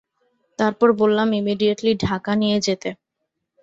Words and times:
তারপর 0.59 0.89
বললাম 1.01 1.27
ইমিডিয়েটলি 1.33 1.91
ঢাকা 2.05 2.31
নিয়ে 2.35 2.57
যেতে। 2.61 2.89